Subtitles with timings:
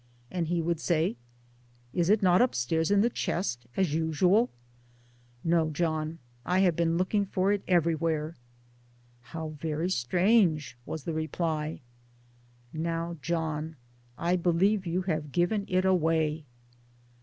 [0.31, 1.15] "And he would say:"
[1.93, 4.49] Is it not upstairs in the chest, as usual?
[5.43, 8.35] ""No, John, I have been looking for it everywhere.""
[9.35, 11.81] How very strange" was the reply."
[12.73, 13.75] Now, John,
[14.17, 16.45] I believe you have given it away